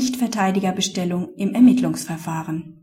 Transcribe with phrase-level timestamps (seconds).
[0.00, 2.82] Pflichtverteidigerbestellung im Ermittlungsverfahren.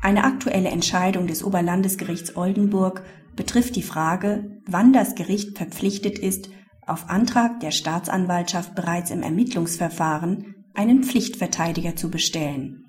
[0.00, 3.04] Eine aktuelle Entscheidung des Oberlandesgerichts Oldenburg
[3.36, 6.48] betrifft die Frage, wann das Gericht verpflichtet ist,
[6.86, 12.86] auf Antrag der Staatsanwaltschaft bereits im Ermittlungsverfahren einen Pflichtverteidiger zu bestellen.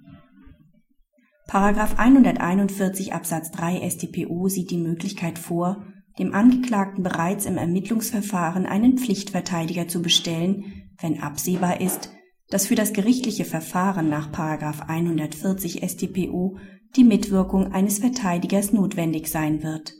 [1.48, 5.84] Paragraph 141 Absatz 3 StPO sieht die Möglichkeit vor,
[6.20, 12.12] dem Angeklagten bereits im Ermittlungsverfahren einen Pflichtverteidiger zu bestellen, wenn absehbar ist,
[12.50, 16.58] dass für das gerichtliche Verfahren nach Paragraph 140 StPO
[16.96, 19.94] die Mitwirkung eines Verteidigers notwendig sein wird.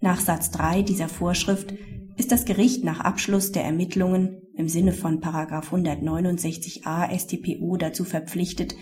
[0.00, 1.74] Nach Satz 3 dieser Vorschrift
[2.16, 8.74] ist das Gericht nach Abschluss der Ermittlungen im Sinne von 169a StPO dazu verpflichtet,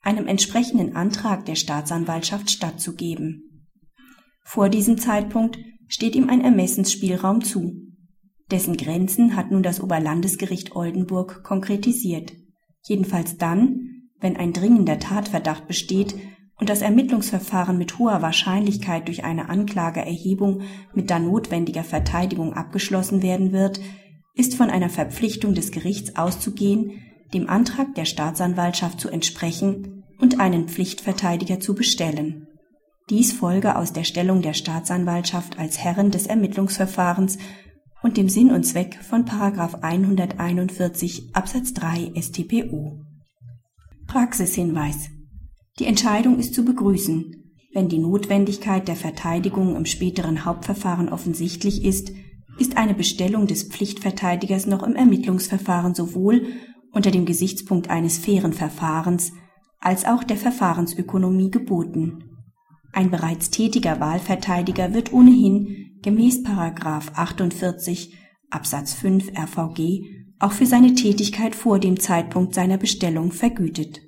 [0.00, 3.68] einem entsprechenden Antrag der Staatsanwaltschaft stattzugeben.
[4.44, 7.91] Vor diesem Zeitpunkt steht ihm ein Ermessensspielraum zu.
[8.52, 12.34] Dessen Grenzen hat nun das Oberlandesgericht Oldenburg konkretisiert.
[12.82, 16.14] Jedenfalls dann, wenn ein dringender Tatverdacht besteht
[16.58, 20.60] und das Ermittlungsverfahren mit hoher Wahrscheinlichkeit durch eine Anklageerhebung
[20.92, 23.80] mit dann notwendiger Verteidigung abgeschlossen werden wird,
[24.34, 27.00] ist von einer Verpflichtung des Gerichts auszugehen,
[27.32, 32.48] dem Antrag der Staatsanwaltschaft zu entsprechen und einen Pflichtverteidiger zu bestellen.
[33.08, 37.38] Dies folge aus der Stellung der Staatsanwaltschaft als Herren des Ermittlungsverfahrens
[38.02, 43.00] und dem Sinn und Zweck von 141 Absatz 3 StPO.
[44.06, 45.08] Praxishinweis
[45.78, 47.36] Die Entscheidung ist zu begrüßen,
[47.72, 52.12] wenn die Notwendigkeit der Verteidigung im späteren Hauptverfahren offensichtlich ist,
[52.58, 56.46] ist eine Bestellung des Pflichtverteidigers noch im Ermittlungsverfahren sowohl
[56.92, 59.32] unter dem Gesichtspunkt eines fairen Verfahrens
[59.80, 62.24] als auch der Verfahrensökonomie geboten.
[62.92, 66.44] Ein bereits tätiger Wahlverteidiger wird ohnehin gemäß§
[67.14, 68.14] 48
[68.50, 74.02] Absatz 5 RVG auch für seine Tätigkeit vor dem Zeitpunkt seiner Bestellung vergütet